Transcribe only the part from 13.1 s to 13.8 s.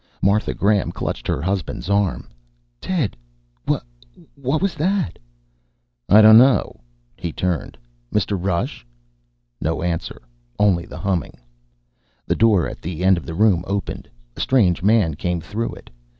of the room